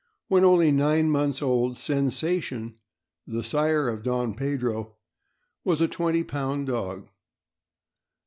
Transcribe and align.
When 0.29 0.43
only 0.43 0.71
nine 0.71 1.11
months 1.11 1.43
old, 1.43 1.77
Sensation, 1.77 2.73
the 3.27 3.43
sire 3.43 3.87
of 3.87 4.01
Don 4.01 4.33
Pedro, 4.33 4.95
was 5.63 5.79
a 5.79 5.87
twenty 5.87 6.23
pound 6.23 6.65
dog. 6.65 7.07